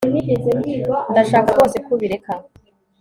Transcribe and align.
Ndashaka 1.11 1.47
rwose 1.55 1.77
ko 1.85 1.89
ubireka 1.95 2.31